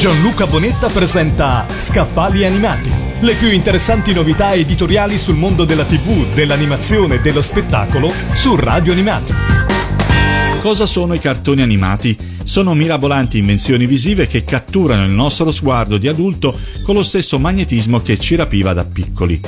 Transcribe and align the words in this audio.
Gianluca 0.00 0.46
Bonetta 0.46 0.88
presenta 0.88 1.66
Scaffali 1.76 2.46
Animati, 2.46 2.90
le 3.20 3.34
più 3.34 3.52
interessanti 3.52 4.14
novità 4.14 4.54
editoriali 4.54 5.18
sul 5.18 5.34
mondo 5.34 5.66
della 5.66 5.84
TV, 5.84 6.32
dell'animazione 6.32 7.16
e 7.16 7.20
dello 7.20 7.42
spettacolo 7.42 8.10
su 8.32 8.56
Radio 8.56 8.92
Animati. 8.92 9.34
Cosa 10.62 10.86
sono 10.86 11.12
i 11.12 11.18
cartoni 11.18 11.60
animati? 11.60 12.16
Sono 12.44 12.72
mirabolanti 12.72 13.36
invenzioni 13.36 13.84
visive 13.84 14.26
che 14.26 14.42
catturano 14.42 15.04
il 15.04 15.10
nostro 15.10 15.50
sguardo 15.50 15.98
di 15.98 16.08
adulto 16.08 16.58
con 16.82 16.94
lo 16.94 17.02
stesso 17.02 17.38
magnetismo 17.38 18.00
che 18.00 18.18
ci 18.18 18.36
rapiva 18.36 18.72
da 18.72 18.86
piccoli. 18.86 19.38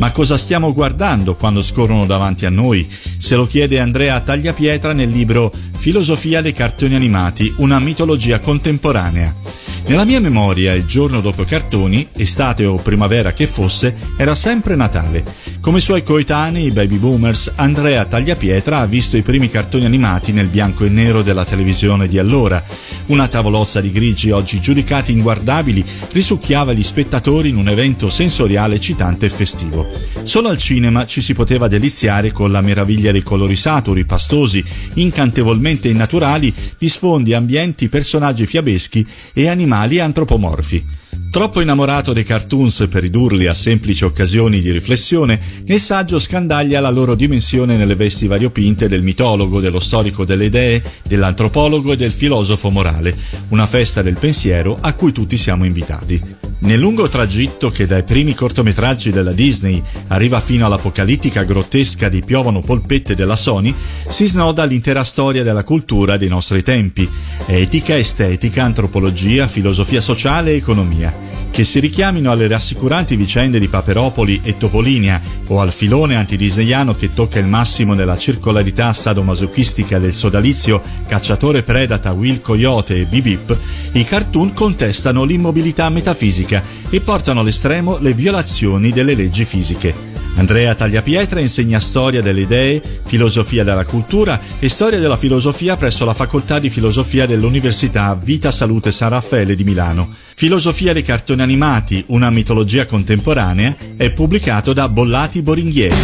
Ma 0.00 0.10
cosa 0.10 0.36
stiamo 0.36 0.74
guardando 0.74 1.36
quando 1.36 1.62
scorrono 1.62 2.04
davanti 2.04 2.46
a 2.46 2.50
noi? 2.50 2.84
Se 3.16 3.36
lo 3.36 3.46
chiede 3.46 3.78
Andrea 3.78 4.18
Tagliapietra 4.18 4.92
nel 4.92 5.10
libro 5.10 5.52
Filosofia 5.78 6.42
dei 6.42 6.52
cartoni 6.52 6.96
animati, 6.96 7.54
una 7.58 7.78
mitologia 7.78 8.40
contemporanea. 8.40 9.59
Nella 9.90 10.04
mia 10.04 10.20
memoria, 10.20 10.72
il 10.72 10.84
giorno 10.84 11.20
dopo 11.20 11.42
i 11.42 11.46
cartoni, 11.46 12.06
estate 12.12 12.64
o 12.64 12.76
primavera 12.76 13.32
che 13.32 13.44
fosse, 13.48 13.92
era 14.16 14.36
sempre 14.36 14.76
Natale. 14.76 15.24
Come 15.60 15.78
i 15.78 15.80
suoi 15.80 16.04
coetanei, 16.04 16.66
i 16.66 16.70
baby 16.70 16.98
boomers, 16.98 17.50
Andrea 17.56 18.04
Tagliapietra 18.04 18.78
ha 18.78 18.86
visto 18.86 19.16
i 19.16 19.22
primi 19.22 19.48
cartoni 19.48 19.86
animati 19.86 20.30
nel 20.30 20.46
bianco 20.46 20.84
e 20.84 20.90
nero 20.90 21.22
della 21.22 21.44
televisione 21.44 22.06
di 22.06 22.20
allora. 22.20 22.62
Una 23.10 23.26
tavolozza 23.26 23.80
di 23.80 23.90
grigi 23.90 24.30
oggi 24.30 24.60
giudicati 24.60 25.10
inguardabili 25.10 25.84
risucchiava 26.12 26.72
gli 26.72 26.82
spettatori 26.84 27.48
in 27.48 27.56
un 27.56 27.66
evento 27.66 28.08
sensoriale 28.08 28.76
eccitante 28.76 29.26
e 29.26 29.30
festivo. 29.30 29.88
Solo 30.22 30.48
al 30.48 30.56
cinema 30.56 31.04
ci 31.06 31.20
si 31.20 31.34
poteva 31.34 31.66
deliziare 31.66 32.30
con 32.30 32.52
la 32.52 32.60
meraviglia 32.60 33.10
dei 33.10 33.24
colori 33.24 33.56
saturi, 33.56 34.04
pastosi, 34.04 34.64
incantevolmente 34.94 35.88
innaturali, 35.88 36.54
di 36.78 36.88
sfondi, 36.88 37.34
ambienti, 37.34 37.88
personaggi 37.88 38.46
fiabeschi 38.46 39.04
e 39.32 39.48
animali 39.48 39.98
antropomorfi. 39.98 40.86
Troppo 41.30 41.60
innamorato 41.60 42.12
dei 42.12 42.24
cartoons 42.24 42.88
per 42.90 43.02
ridurli 43.02 43.46
a 43.46 43.54
semplici 43.54 44.04
occasioni 44.04 44.60
di 44.60 44.72
riflessione, 44.72 45.40
nel 45.66 45.78
saggio 45.78 46.18
scandaglia 46.18 46.80
la 46.80 46.90
loro 46.90 47.14
dimensione 47.14 47.76
nelle 47.76 47.94
vesti 47.94 48.26
variopinte 48.26 48.88
del 48.88 49.04
mitologo, 49.04 49.60
dello 49.60 49.78
storico 49.78 50.24
delle 50.24 50.46
idee, 50.46 50.82
dell'antropologo 51.06 51.92
e 51.92 51.96
del 51.96 52.10
filosofo 52.10 52.70
morale, 52.70 53.16
una 53.50 53.66
festa 53.66 54.02
del 54.02 54.18
pensiero 54.18 54.76
a 54.80 54.92
cui 54.92 55.12
tutti 55.12 55.38
siamo 55.38 55.64
invitati. 55.64 56.39
Nel 56.62 56.78
lungo 56.78 57.08
tragitto 57.08 57.70
che 57.70 57.86
dai 57.86 58.02
primi 58.02 58.34
cortometraggi 58.34 59.10
della 59.10 59.32
Disney 59.32 59.82
arriva 60.08 60.40
fino 60.40 60.66
all'apocalittica 60.66 61.42
grottesca 61.42 62.10
di 62.10 62.22
Piovono 62.22 62.60
polpette 62.60 63.14
della 63.14 63.36
Sony, 63.36 63.74
si 64.08 64.26
snoda 64.26 64.64
l'intera 64.64 65.02
storia 65.02 65.42
della 65.42 65.64
cultura 65.64 66.18
dei 66.18 66.28
nostri 66.28 66.62
tempi, 66.62 67.08
etica, 67.46 67.96
estetica, 67.96 68.64
antropologia, 68.64 69.46
filosofia 69.46 70.02
sociale 70.02 70.52
e 70.52 70.56
economia 70.56 71.39
che 71.50 71.64
si 71.64 71.80
richiamino 71.80 72.30
alle 72.30 72.48
rassicuranti 72.48 73.16
vicende 73.16 73.58
di 73.58 73.68
Paperopoli 73.68 74.40
e 74.42 74.56
Topolinia 74.56 75.20
o 75.48 75.60
al 75.60 75.72
filone 75.72 76.16
antidisneyano 76.16 76.94
che 76.94 77.12
tocca 77.12 77.38
il 77.38 77.46
massimo 77.46 77.94
nella 77.94 78.16
circolarità 78.16 78.92
sadomasochistica 78.92 79.98
del 79.98 80.12
sodalizio 80.12 80.80
cacciatore 81.06 81.62
predata 81.62 82.12
Will 82.12 82.40
Coyote 82.40 82.96
e 82.96 83.06
Bibip, 83.06 83.56
i 83.92 84.04
cartoon 84.04 84.52
contestano 84.52 85.24
l'immobilità 85.24 85.88
metafisica 85.88 86.62
e 86.88 87.00
portano 87.00 87.40
all'estremo 87.40 87.98
le 87.98 88.14
violazioni 88.14 88.90
delle 88.90 89.14
leggi 89.14 89.44
fisiche. 89.44 90.09
Andrea 90.36 90.74
Tagliapietra 90.74 91.40
insegna 91.40 91.80
storia 91.80 92.22
delle 92.22 92.40
idee, 92.40 92.82
filosofia 93.04 93.64
della 93.64 93.84
cultura 93.84 94.40
e 94.58 94.68
storia 94.68 94.98
della 94.98 95.16
filosofia 95.16 95.76
presso 95.76 96.04
la 96.04 96.14
facoltà 96.14 96.58
di 96.58 96.70
filosofia 96.70 97.26
dell'Università 97.26 98.18
Vita 98.20 98.50
Salute 98.50 98.92
San 98.92 99.10
Raffaele 99.10 99.54
di 99.54 99.64
Milano. 99.64 100.08
Filosofia 100.34 100.92
dei 100.92 101.02
cartoni 101.02 101.42
animati, 101.42 102.02
una 102.08 102.30
mitologia 102.30 102.86
contemporanea, 102.86 103.76
è 103.96 104.10
pubblicato 104.10 104.72
da 104.72 104.88
Bollati 104.88 105.42
Boringhieri. 105.42 105.96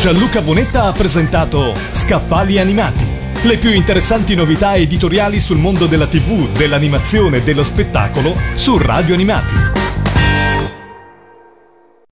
Gianluca 0.00 0.40
Bonetta 0.40 0.84
ha 0.84 0.92
presentato 0.92 1.74
Scaffali 1.90 2.58
Animati, 2.58 3.04
le 3.42 3.58
più 3.58 3.70
interessanti 3.70 4.34
novità 4.34 4.74
editoriali 4.74 5.38
sul 5.38 5.58
mondo 5.58 5.86
della 5.86 6.06
TV, 6.06 6.50
dell'animazione 6.52 7.38
e 7.38 7.42
dello 7.42 7.62
spettacolo 7.62 8.34
su 8.54 8.78
Radio 8.78 9.14
Animati. 9.14 9.54